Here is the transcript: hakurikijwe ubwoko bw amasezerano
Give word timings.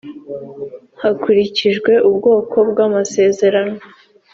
hakurikijwe 1.01 1.91
ubwoko 2.09 2.55
bw 2.69 2.77
amasezerano 2.87 3.77